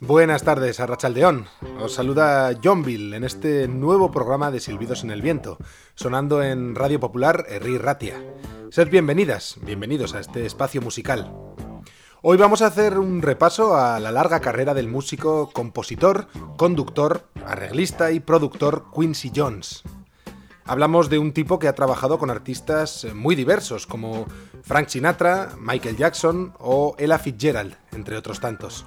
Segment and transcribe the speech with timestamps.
[0.00, 1.46] Buenas tardes, Arrachaldeón.
[1.80, 5.58] Os saluda Johnville en este nuevo programa de Silbidos en el Viento,
[5.96, 8.22] sonando en Radio Popular Erri Ratia.
[8.70, 11.32] Sed bienvenidas, bienvenidos a este espacio musical.
[12.22, 18.12] Hoy vamos a hacer un repaso a la larga carrera del músico, compositor, conductor, arreglista
[18.12, 19.82] y productor Quincy Jones.
[20.66, 24.26] Hablamos de un tipo que ha trabajado con artistas muy diversos como
[24.62, 28.84] Frank Sinatra, Michael Jackson o Ella Fitzgerald, entre otros tantos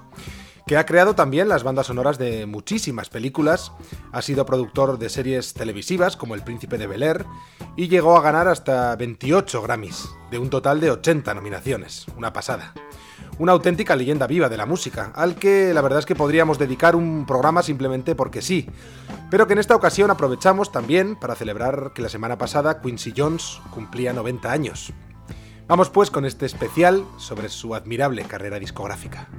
[0.70, 3.72] que ha creado también las bandas sonoras de muchísimas películas,
[4.12, 7.26] ha sido productor de series televisivas como El Príncipe de Bel Air
[7.76, 12.76] y llegó a ganar hasta 28 Grammys, de un total de 80 nominaciones, una pasada.
[13.38, 16.96] Una auténtica leyenda viva de la música, al que la verdad es que podríamos dedicar
[16.96, 18.68] un programa simplemente porque sí,
[19.32, 23.62] pero que en esta ocasión aprovechamos también para celebrar que la semana pasada Quincy Jones
[23.72, 24.94] cumplía 90 años.
[25.68, 29.30] Vamos pues con este especial sobre su admirable carrera discográfica.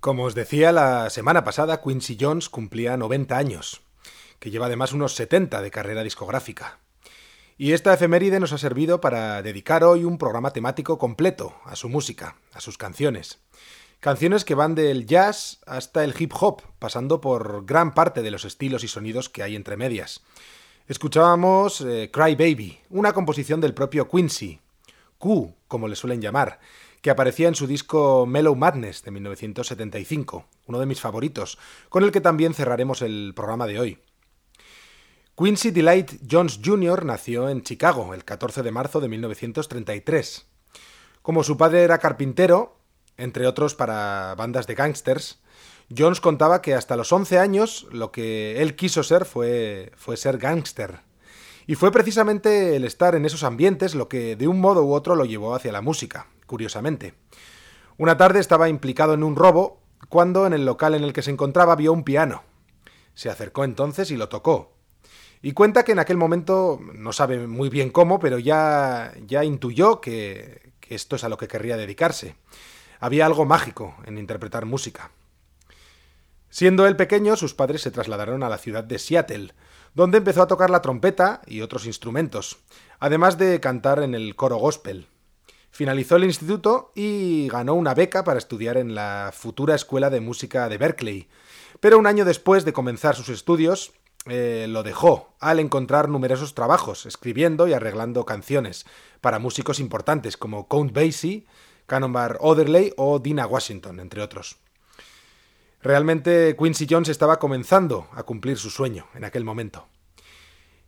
[0.00, 3.82] Como os decía, la semana pasada Quincy Jones cumplía 90 años,
[4.38, 6.78] que lleva además unos 70 de carrera discográfica.
[7.58, 11.90] Y esta efeméride nos ha servido para dedicar hoy un programa temático completo a su
[11.90, 13.40] música, a sus canciones.
[14.00, 18.46] Canciones que van del jazz hasta el hip hop, pasando por gran parte de los
[18.46, 20.22] estilos y sonidos que hay entre medias.
[20.88, 24.60] Escuchábamos eh, Cry Baby, una composición del propio Quincy,
[25.18, 26.58] Q, como le suelen llamar,
[27.02, 31.58] que aparecía en su disco Mellow Madness de 1975, uno de mis favoritos,
[31.88, 33.98] con el que también cerraremos el programa de hoy.
[35.36, 37.04] Quincy Delight Jones Jr.
[37.06, 40.46] nació en Chicago el 14 de marzo de 1933.
[41.22, 42.76] Como su padre era carpintero,
[43.16, 45.40] entre otros para bandas de gángsters,
[45.96, 50.38] Jones contaba que hasta los 11 años lo que él quiso ser fue, fue ser
[50.38, 51.00] gángster.
[51.66, 55.16] Y fue precisamente el estar en esos ambientes lo que de un modo u otro
[55.16, 57.14] lo llevó hacia la música, curiosamente.
[57.96, 61.30] Una tarde estaba implicado en un robo cuando en el local en el que se
[61.30, 62.42] encontraba vio un piano.
[63.14, 64.72] Se acercó entonces y lo tocó.
[65.42, 70.00] Y cuenta que en aquel momento, no sabe muy bien cómo, pero ya, ya intuyó
[70.00, 72.34] que, que esto es a lo que querría dedicarse.
[72.98, 75.12] Había algo mágico en interpretar música.
[76.48, 79.54] Siendo él pequeño, sus padres se trasladaron a la ciudad de Seattle,
[79.94, 82.58] donde empezó a tocar la trompeta y otros instrumentos,
[82.98, 85.06] además de cantar en el coro gospel.
[85.70, 90.68] Finalizó el instituto y ganó una beca para estudiar en la futura Escuela de Música
[90.68, 91.28] de Berkeley,
[91.80, 93.92] pero un año después de comenzar sus estudios,
[94.26, 98.84] eh, lo dejó al encontrar numerosos trabajos, escribiendo y arreglando canciones
[99.20, 101.46] para músicos importantes como Count Basie,
[101.86, 104.58] Cannonbar Otherley o Dina Washington, entre otros.
[105.82, 109.86] Realmente Quincy Jones estaba comenzando a cumplir su sueño en aquel momento.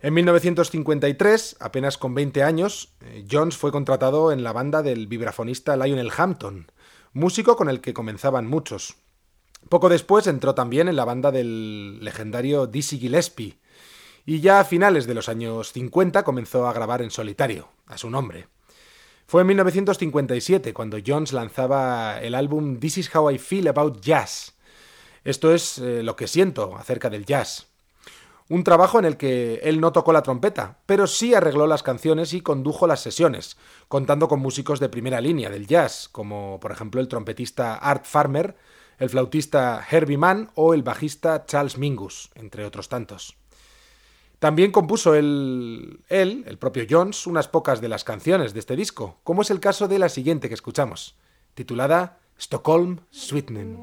[0.03, 5.77] En 1953, apenas con 20 años, eh, Jones fue contratado en la banda del vibrafonista
[5.77, 6.67] Lionel Hampton,
[7.13, 8.97] músico con el que comenzaban muchos.
[9.69, 13.61] Poco después entró también en la banda del legendario Dizzy Gillespie,
[14.27, 18.11] y ya a finales de los años 50 comenzó a grabar en solitario, a su
[18.11, 18.49] nombre.
[19.29, 24.57] Fue en 1957 cuando Jones lanzaba el álbum This is How I Feel About Jazz,
[25.23, 27.72] esto es eh, lo que siento acerca del jazz.
[28.49, 32.35] Un trabajo en el que él no tocó la trompeta, pero sí arregló las canciones
[32.35, 33.57] y condujo las sesiones,
[33.89, 38.57] contando con músicos de primera línea del jazz, como por ejemplo el trompetista Art Farmer,
[38.99, 43.37] el flautista Herbie Mann o el bajista Charles Mingus, entre otros tantos.
[44.39, 49.43] También compuso él, el propio Jones, unas pocas de las canciones de este disco, como
[49.43, 51.17] es el caso de la siguiente que escuchamos,
[51.55, 53.79] titulada Stockholm Sweetenen.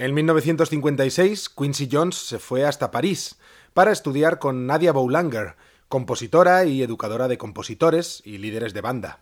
[0.00, 3.36] En 1956, Quincy Jones se fue hasta París
[3.74, 5.56] para estudiar con Nadia Boulanger,
[5.90, 9.18] compositora y educadora de compositores y líderes de banda.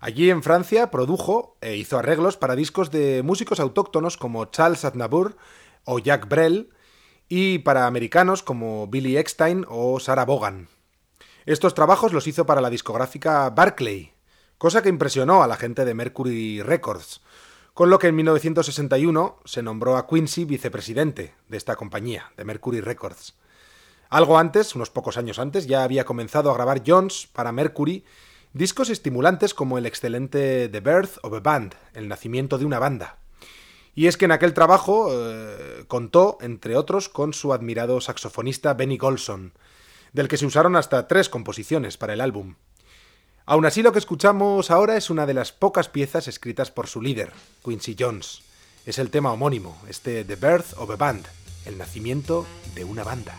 [0.00, 5.36] Allí en Francia produjo e hizo arreglos para discos de músicos autóctonos como Charles Aznavour
[5.84, 6.70] o Jacques Brel
[7.28, 10.68] y para americanos como Billy Eckstein o Sarah Vaughan.
[11.44, 14.14] Estos trabajos los hizo para la discográfica Barclay,
[14.56, 17.20] cosa que impresionó a la gente de Mercury Records,
[17.78, 22.80] con lo que en 1961 se nombró a Quincy vicepresidente de esta compañía, de Mercury
[22.80, 23.36] Records.
[24.08, 28.04] Algo antes, unos pocos años antes, ya había comenzado a grabar Jones para Mercury
[28.52, 33.18] discos estimulantes como el excelente The Birth of a Band, el nacimiento de una banda.
[33.94, 38.98] Y es que en aquel trabajo eh, contó, entre otros, con su admirado saxofonista Benny
[38.98, 39.52] Golson,
[40.12, 42.56] del que se usaron hasta tres composiciones para el álbum.
[43.50, 47.00] Aún así, lo que escuchamos ahora es una de las pocas piezas escritas por su
[47.00, 47.32] líder,
[47.64, 48.42] Quincy Jones.
[48.84, 51.24] Es el tema homónimo, este The Birth of a Band,
[51.64, 53.34] el nacimiento de una banda.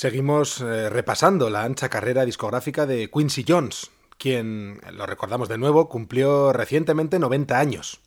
[0.00, 5.90] Seguimos eh, repasando la ancha carrera discográfica de Quincy Jones, quien, lo recordamos de nuevo,
[5.90, 8.00] cumplió recientemente 90 años.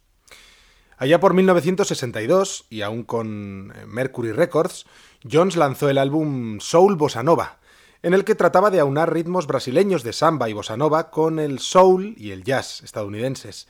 [0.97, 4.87] Allá por 1962, y aún con eh, Mercury Records,
[5.31, 7.59] Jones lanzó el álbum Soul Bossa Nova,
[8.01, 11.59] en el que trataba de aunar ritmos brasileños de samba y bossa nova con el
[11.59, 13.67] soul y el jazz estadounidenses.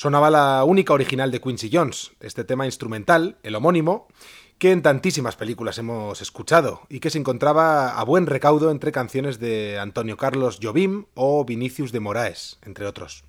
[0.00, 4.08] Sonaba la única original de Quincy Jones, este tema instrumental, el homónimo,
[4.56, 9.38] que en tantísimas películas hemos escuchado y que se encontraba a buen recaudo entre canciones
[9.38, 13.24] de Antonio Carlos Jobim o Vinicius de Moraes, entre otros.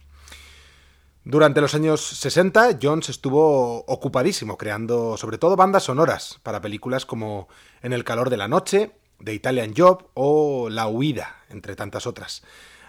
[1.26, 7.50] Durante los años 60, Jones estuvo ocupadísimo creando sobre todo bandas sonoras para películas como
[7.82, 12.44] En el calor de la noche, The Italian Job o La huida, entre tantas otras.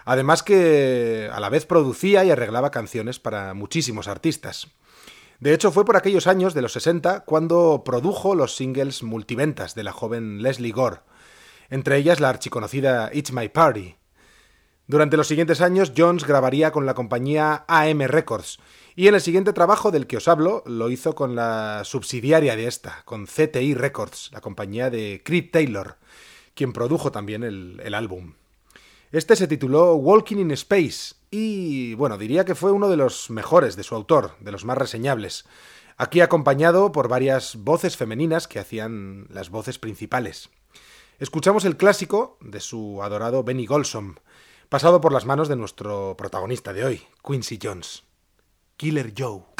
[0.05, 4.67] Además que a la vez producía y arreglaba canciones para muchísimos artistas.
[5.39, 9.83] De hecho, fue por aquellos años de los 60 cuando produjo los singles multiventas de
[9.83, 11.01] la joven Leslie Gore,
[11.69, 13.97] entre ellas la archiconocida It's My Party.
[14.85, 18.59] Durante los siguientes años, Jones grabaría con la compañía AM Records,
[18.95, 22.67] y en el siguiente trabajo del que os hablo lo hizo con la subsidiaria de
[22.67, 25.97] esta, con CTI Records, la compañía de Creed Taylor,
[26.53, 28.33] quien produjo también el, el álbum.
[29.13, 33.75] Este se tituló Walking in Space y, bueno, diría que fue uno de los mejores
[33.75, 35.45] de su autor, de los más reseñables.
[35.97, 40.49] Aquí acompañado por varias voces femeninas que hacían las voces principales.
[41.19, 44.19] Escuchamos el clásico de su adorado Benny Golson,
[44.69, 48.05] pasado por las manos de nuestro protagonista de hoy, Quincy Jones.
[48.77, 49.52] Killer Joe.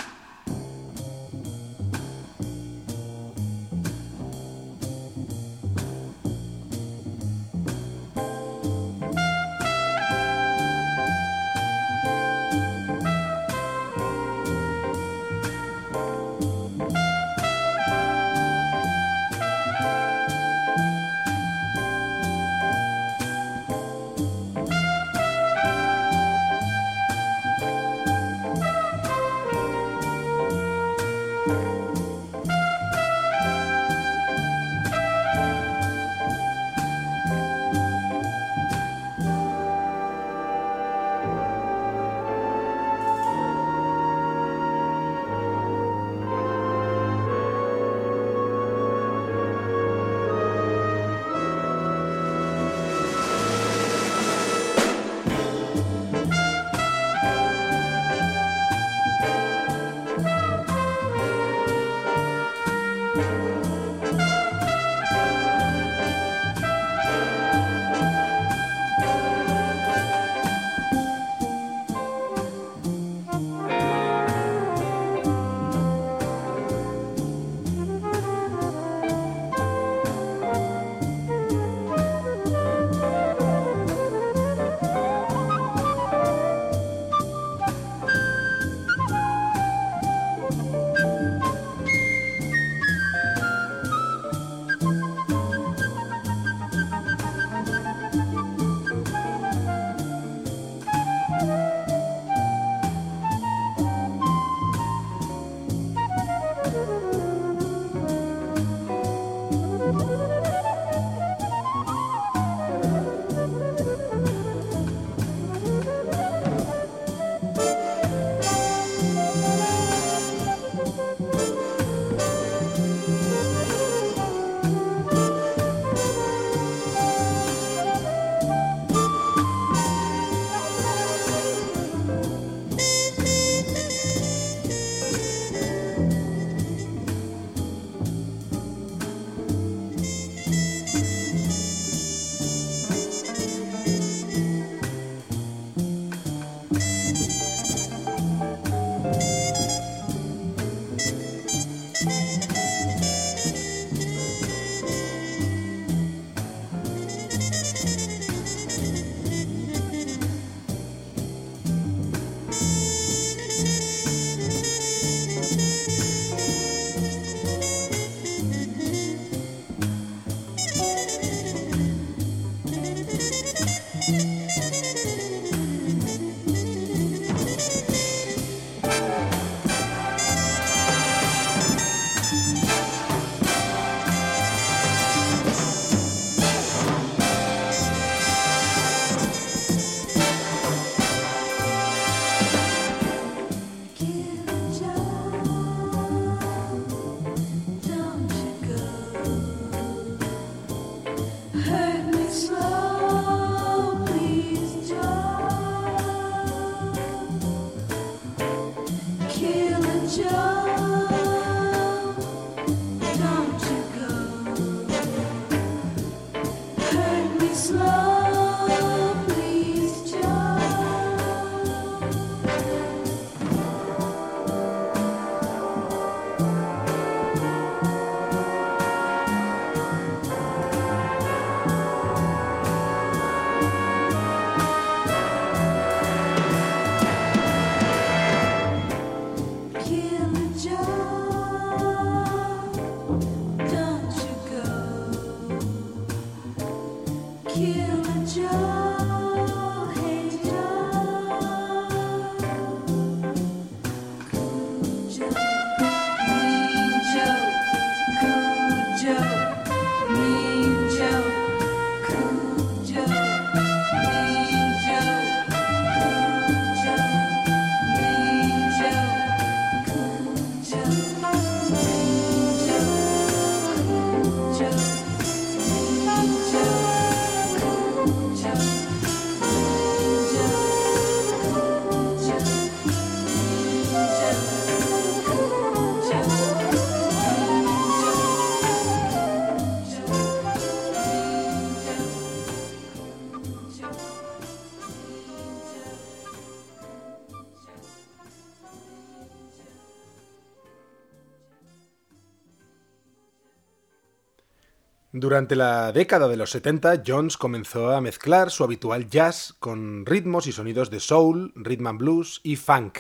[305.24, 310.48] Durante la década de los 70, Jones comenzó a mezclar su habitual jazz con ritmos
[310.48, 312.98] y sonidos de soul, rhythm and blues y funk.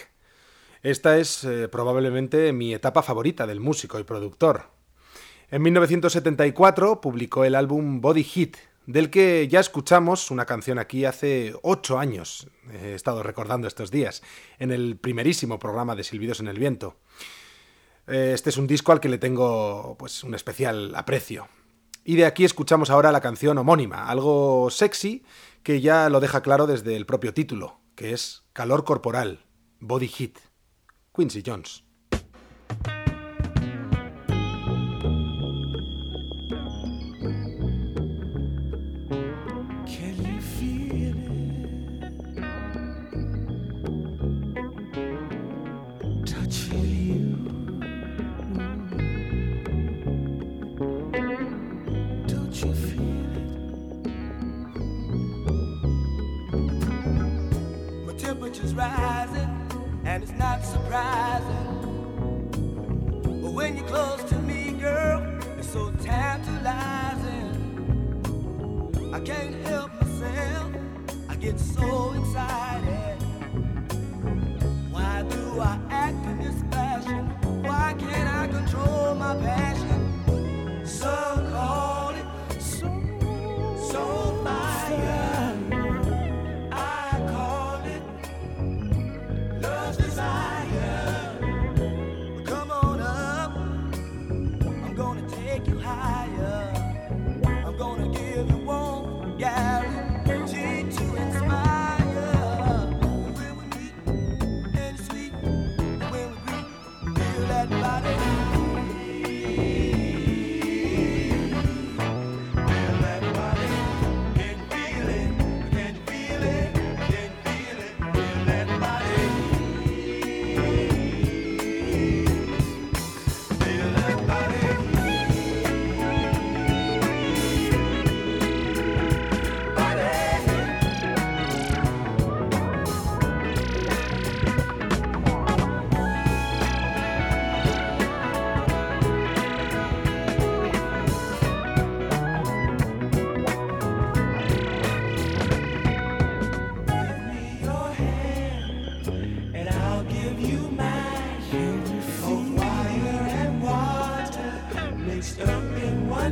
[0.83, 4.69] Esta es eh, probablemente mi etapa favorita del músico y productor.
[5.51, 8.55] En 1974 publicó el álbum Body Hit,
[8.85, 14.23] del que ya escuchamos una canción aquí hace ocho años, he estado recordando estos días,
[14.59, 16.95] en el primerísimo programa de Silbidos en el Viento.
[18.07, 21.49] Eh, este es un disco al que le tengo pues un especial aprecio.
[22.05, 25.23] Y de aquí escuchamos ahora la canción homónima, algo sexy
[25.63, 29.45] que ya lo deja claro desde el propio título, que es Calor Corporal,
[29.79, 30.39] Body Heat,
[31.15, 31.83] Quincy Jones.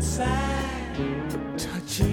[0.01, 0.27] outside
[1.59, 2.10] touching.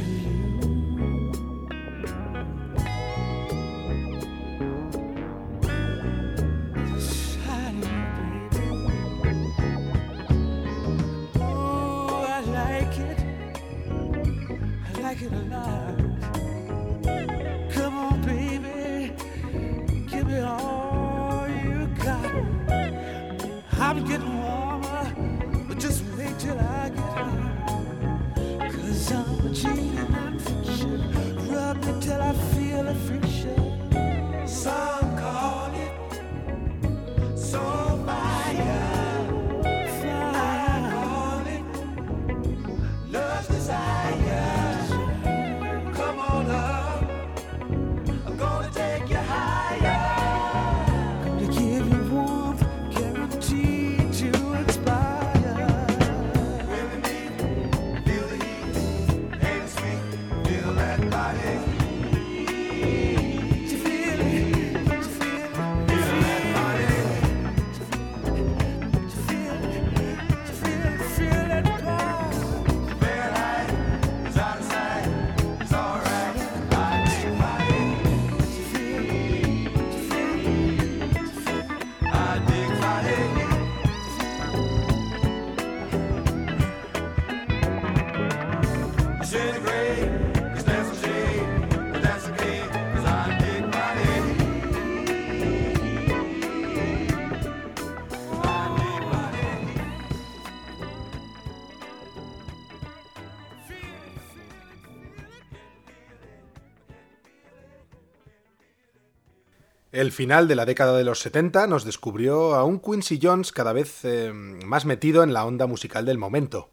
[109.91, 113.73] El final de la década de los 70 nos descubrió a un Quincy Jones cada
[113.73, 116.71] vez eh, más metido en la onda musical del momento.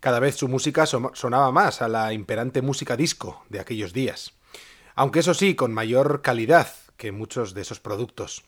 [0.00, 4.32] Cada vez su música sonaba más a la imperante música disco de aquellos días.
[4.94, 8.44] Aunque eso sí, con mayor calidad que muchos de esos productos.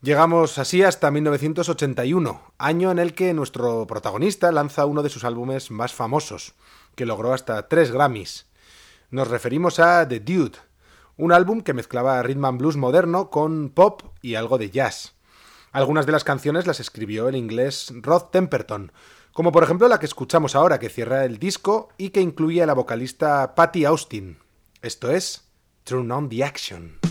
[0.00, 5.72] Llegamos así hasta 1981, año en el que nuestro protagonista lanza uno de sus álbumes
[5.72, 6.54] más famosos,
[6.94, 8.46] que logró hasta tres Grammys.
[9.10, 10.58] Nos referimos a The Dude,
[11.18, 15.14] un álbum que mezclaba rhythm and blues moderno con pop y algo de jazz.
[15.72, 18.92] Algunas de las canciones las escribió el inglés Rod Temperton,
[19.32, 22.66] como por ejemplo la que escuchamos ahora, que cierra el disco y que incluye a
[22.66, 24.38] la vocalista Patty Austin.
[24.80, 25.48] Esto es
[25.84, 27.07] Turn on the Action.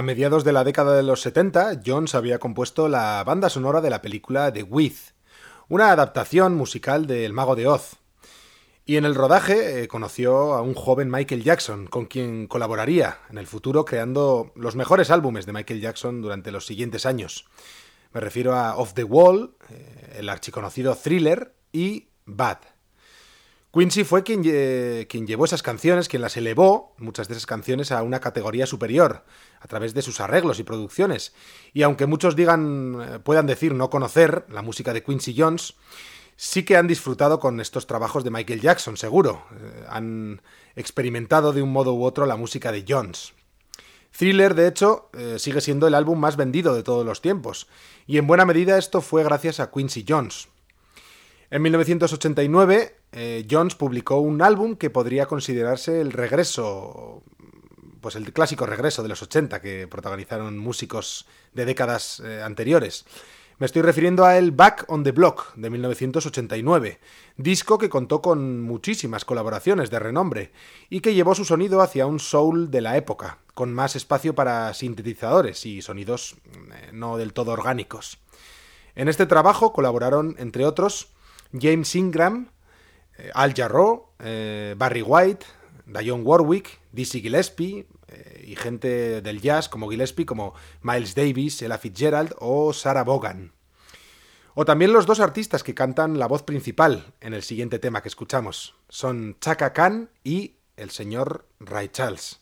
[0.00, 3.90] A mediados de la década de los 70, Jones había compuesto la banda sonora de
[3.90, 5.12] la película The Wiz,
[5.68, 7.96] una adaptación musical de El Mago de Oz.
[8.86, 13.36] Y en el rodaje eh, conoció a un joven Michael Jackson, con quien colaboraría en
[13.36, 17.44] el futuro creando los mejores álbumes de Michael Jackson durante los siguientes años.
[18.14, 22.60] Me refiero a Off the Wall, eh, el archiconocido Thriller y Bad.
[23.72, 28.02] Quincy fue quien, quien, llevó esas canciones, quien las elevó, muchas de esas canciones, a
[28.02, 29.24] una categoría superior,
[29.60, 31.32] a través de sus arreglos y producciones.
[31.72, 35.74] Y aunque muchos digan, eh, puedan decir no conocer la música de Quincy Jones,
[36.34, 39.44] sí que han disfrutado con estos trabajos de Michael Jackson, seguro.
[39.52, 40.42] Eh, han
[40.74, 43.34] experimentado de un modo u otro la música de Jones.
[44.10, 47.68] Thriller, de hecho, eh, sigue siendo el álbum más vendido de todos los tiempos,
[48.08, 50.48] y en buena medida esto fue gracias a Quincy Jones.
[51.52, 57.24] En 1989, eh, Jones publicó un álbum que podría considerarse el regreso,
[58.00, 63.04] pues el clásico regreso de los 80 que protagonizaron músicos de décadas eh, anteriores.
[63.58, 67.00] Me estoy refiriendo a el Back on the Block de 1989,
[67.36, 70.52] disco que contó con muchísimas colaboraciones de renombre
[70.88, 74.72] y que llevó su sonido hacia un soul de la época, con más espacio para
[74.72, 78.18] sintetizadores y sonidos eh, no del todo orgánicos.
[78.94, 81.08] En este trabajo colaboraron, entre otros,
[81.52, 82.50] James Ingram,
[83.18, 85.46] eh, Al Jarreau, eh, Barry White,
[85.86, 87.86] Dionne Warwick, Dizzy Gillespie
[88.44, 93.52] y gente del jazz como Gillespie, como Miles Davis, Ella Fitzgerald o Sarah Vaughan.
[94.54, 98.08] O también los dos artistas que cantan la voz principal en el siguiente tema que
[98.08, 98.74] escuchamos.
[98.88, 102.40] Son Chaka Khan y el señor Ray Charles.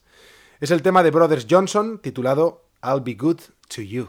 [0.60, 4.08] Es el tema de Brothers Johnson titulado I'll Be Good to You.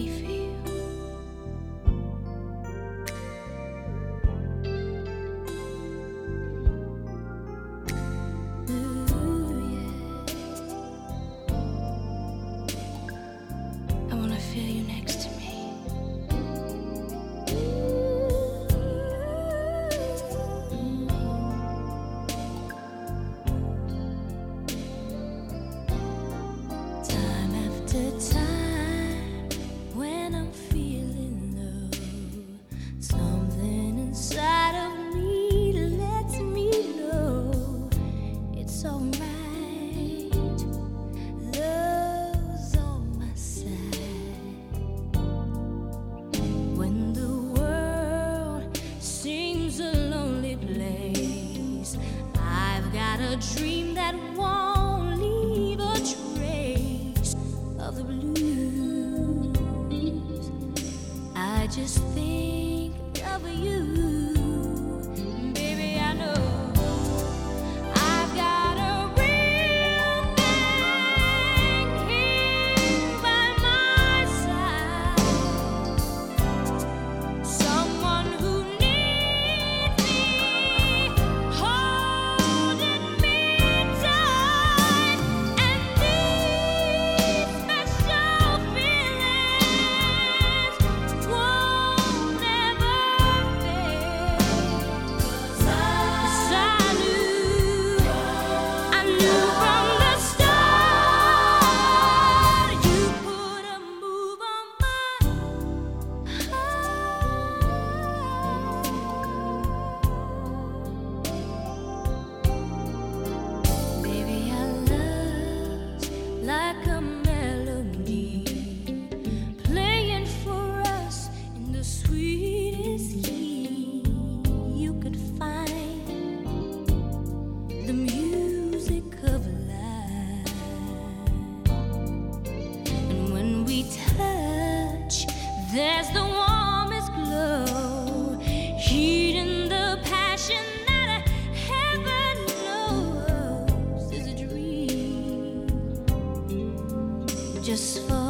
[147.61, 148.20] just for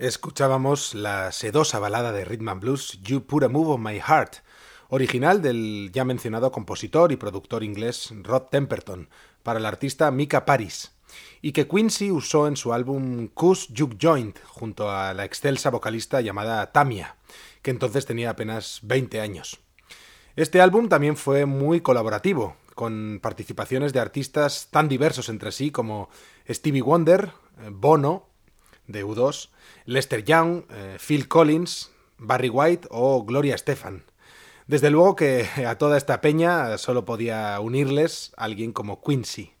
[0.00, 4.36] Escuchábamos la sedosa balada de Rhythm and Blues You Put a Move on My Heart,
[4.88, 9.10] original del ya mencionado compositor y productor inglés Rod Temperton,
[9.42, 10.92] para el artista Mika Paris,
[11.42, 16.22] y que Quincy usó en su álbum Cuss Juke Joint junto a la excelsa vocalista
[16.22, 17.16] llamada Tamia,
[17.60, 19.60] que entonces tenía apenas 20 años.
[20.34, 26.08] Este álbum también fue muy colaborativo, con participaciones de artistas tan diversos entre sí como
[26.48, 28.29] Stevie Wonder, eh, Bono,
[28.90, 29.48] de U2,
[29.86, 34.04] Lester Young, eh, Phil Collins, Barry White o Gloria Estefan.
[34.66, 39.52] Desde luego que a toda esta peña solo podía unirles alguien como Quincy.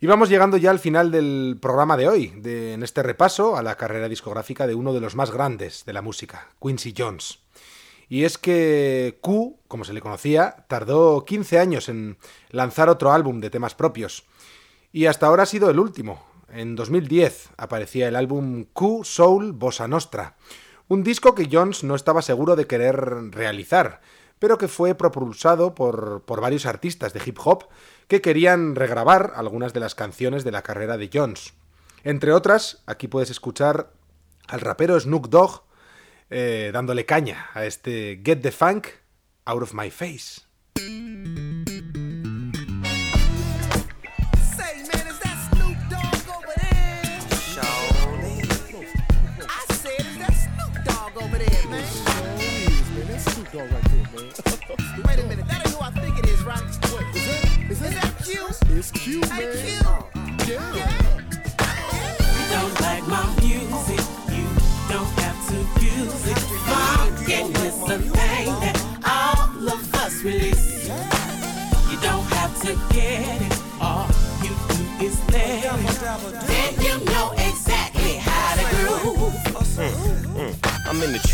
[0.00, 3.62] Y vamos llegando ya al final del programa de hoy, de, en este repaso a
[3.62, 7.40] la carrera discográfica de uno de los más grandes de la música, Quincy Jones.
[8.08, 12.16] Y es que Q, como se le conocía, tardó 15 años en
[12.48, 14.24] lanzar otro álbum de temas propios.
[14.90, 16.29] Y hasta ahora ha sido el último.
[16.52, 20.36] En 2010 aparecía el álbum Q Soul Bossa Nostra,
[20.88, 22.96] un disco que Jones no estaba seguro de querer
[23.30, 24.00] realizar,
[24.40, 27.68] pero que fue propulsado por, por varios artistas de hip hop
[28.08, 31.54] que querían regrabar algunas de las canciones de la carrera de Jones.
[32.02, 33.92] Entre otras, aquí puedes escuchar
[34.48, 35.62] al rapero Snoop Dogg
[36.30, 38.88] eh, dándole caña a este Get the Funk
[39.44, 40.42] Out of My Face.
[56.50, 59.52] Is, that, cute, man.
[60.38, 60.54] Q?
[60.74, 60.90] Yeah.
[62.50, 64.46] don't like my music, you
[64.88, 67.59] don't have to use it.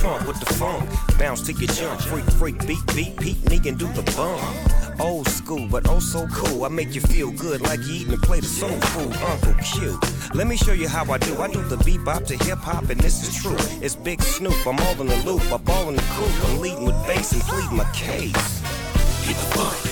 [0.07, 0.89] Trunk with the funk.
[1.19, 2.01] Bounce to your jump.
[2.01, 5.01] Freak, freak, beat, beat, Pete, me and do the bump.
[5.01, 6.65] Old school, but oh so cool.
[6.65, 9.13] I make you feel good like you eating a plate of soul food.
[9.17, 9.99] Uncle Q.
[10.33, 11.37] Let me show you how I do.
[11.43, 13.57] I do the bebop to hip hop, and this is true.
[13.85, 14.65] It's Big Snoop.
[14.65, 15.43] I'm all in the loop.
[15.53, 16.51] I ball in the coop.
[16.51, 18.61] I'm leading with bass and pleading my case.
[19.27, 19.86] Get the funk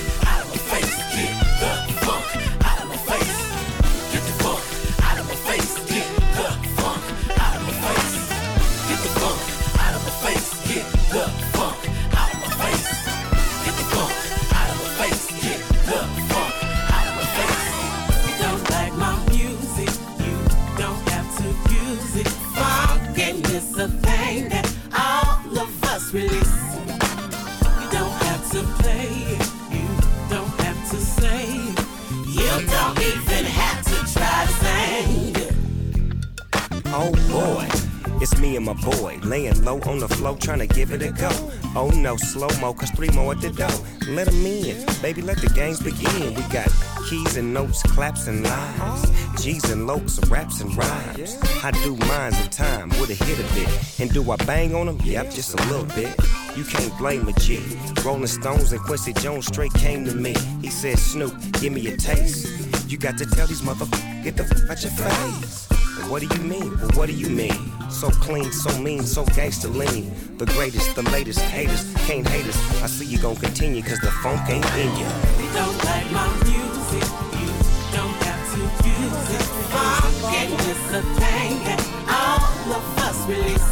[40.45, 41.29] to give it a go.
[41.75, 43.67] Oh no, slow mo, cause three more at the door.
[44.07, 46.35] Let 'em in, baby, let the games begin.
[46.35, 46.69] We got
[47.09, 51.37] keys and notes, claps and lines, G's and lokes, raps and rhymes.
[51.63, 53.99] I do mines in time with a hit a bit.
[53.99, 54.99] And do I bang on them?
[55.03, 56.15] Yep, just a little bit.
[56.55, 57.59] You can't blame a G.
[58.05, 60.35] Rolling Stones and Quincy Jones straight came to me.
[60.61, 62.47] He said, Snoop, give me a taste.
[62.87, 65.67] You got to tell these motherfuckers, get the f out your face.
[66.07, 66.71] What do you mean?
[66.95, 67.74] What do you mean?
[67.89, 70.11] So clean, so mean, so gangster lean.
[70.37, 72.83] The greatest, the latest, haters can't hate us.
[72.83, 75.07] I see you gon' continue, cause the funk ain't in you.
[75.39, 77.07] We don't like my music,
[77.39, 77.49] you
[77.95, 79.45] don't have to use it.
[79.71, 83.69] Funkin' is a thing that all of us release.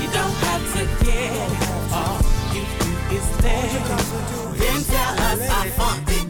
[0.00, 1.52] You don't have to get it,
[1.92, 2.20] all
[2.54, 4.58] you do is let.
[4.58, 6.21] Then tell us I funk it.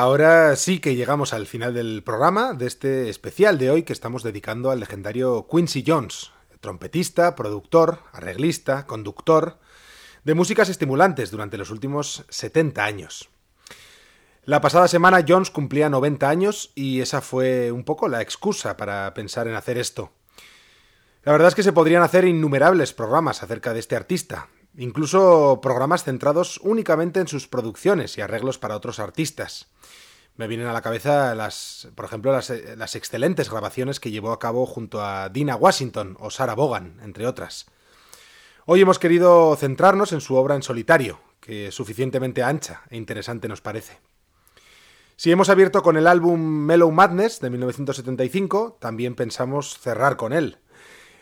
[0.00, 4.22] Ahora sí que llegamos al final del programa de este especial de hoy que estamos
[4.22, 6.30] dedicando al legendario Quincy Jones,
[6.60, 9.58] trompetista, productor, arreglista, conductor
[10.22, 13.28] de músicas estimulantes durante los últimos 70 años.
[14.44, 19.12] La pasada semana Jones cumplía 90 años y esa fue un poco la excusa para
[19.14, 20.12] pensar en hacer esto.
[21.24, 24.46] La verdad es que se podrían hacer innumerables programas acerca de este artista,
[24.78, 29.66] incluso programas centrados únicamente en sus producciones y arreglos para otros artistas.
[30.36, 34.38] Me vienen a la cabeza las, por ejemplo, las, las excelentes grabaciones que llevó a
[34.38, 37.66] cabo junto a Dina Washington o Sarah Vaughan, entre otras.
[38.64, 43.60] Hoy hemos querido centrarnos en su obra en solitario, que suficientemente ancha e interesante nos
[43.60, 43.98] parece.
[45.16, 50.58] Si hemos abierto con el álbum Mellow Madness de 1975, también pensamos cerrar con él.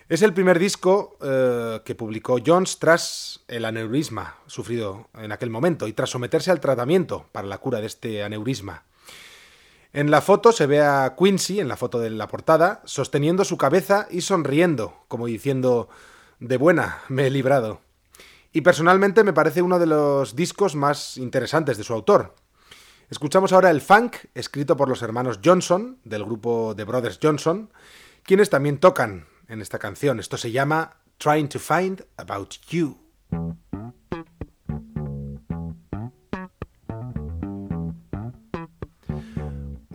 [0.09, 5.88] Es el primer disco eh, que publicó Jones tras el aneurisma sufrido en aquel momento
[5.88, 8.84] y tras someterse al tratamiento para la cura de este aneurisma.
[9.92, 13.57] En la foto se ve a Quincy, en la foto de la portada, sosteniendo su
[13.57, 15.88] cabeza y sonriendo, como diciendo,
[16.38, 17.80] de buena, me he librado.
[18.52, 22.36] Y personalmente me parece uno de los discos más interesantes de su autor.
[23.11, 27.72] Escuchamos ahora el funk, escrito por los hermanos Johnson, del grupo The Brothers Johnson,
[28.22, 30.20] quienes también tocan en esta canción.
[30.20, 32.99] Esto se llama Trying to Find About You.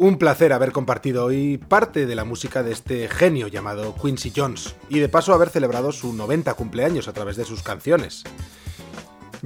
[0.01, 4.75] Un placer haber compartido hoy parte de la música de este genio llamado Quincy Jones
[4.89, 8.23] y de paso haber celebrado su 90 cumpleaños a través de sus canciones.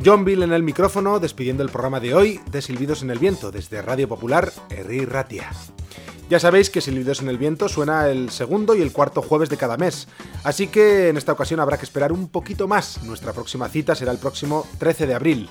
[0.03, 3.51] John Bill en el micrófono despidiendo el programa de hoy de Silbidos en el Viento
[3.51, 5.51] desde Radio Popular Herri Ratia.
[6.29, 9.57] Ya sabéis que Silbidos en el Viento suena el segundo y el cuarto jueves de
[9.57, 10.07] cada mes,
[10.43, 13.03] así que en esta ocasión habrá que esperar un poquito más.
[13.03, 15.49] Nuestra próxima cita será el próximo 13 de abril.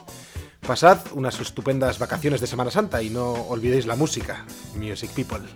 [0.67, 4.45] Pasad unas estupendas vacaciones de Semana Santa y no olvidéis la música.
[4.75, 5.47] Music People.